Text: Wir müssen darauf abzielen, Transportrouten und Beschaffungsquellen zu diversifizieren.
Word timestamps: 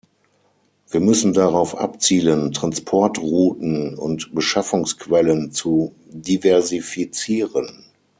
Wir 0.89 0.99
müssen 0.99 1.31
darauf 1.31 1.77
abzielen, 1.77 2.53
Transportrouten 2.53 3.95
und 3.99 4.33
Beschaffungsquellen 4.33 5.51
zu 5.51 5.93
diversifizieren. 6.07 7.85